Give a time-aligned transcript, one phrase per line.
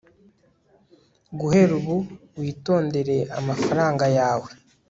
[1.39, 1.97] guhera ubu,
[2.39, 4.49] witondere amafaranga yawe